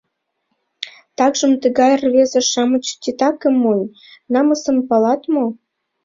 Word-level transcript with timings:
Такшым 1.17 1.51
тыгай 1.61 1.93
рвезе-шамыч 2.01 2.85
титакым 3.01 3.55
монь, 3.63 3.85
намысым 4.33 4.77
палат 4.89 5.21
мо? 5.33 5.45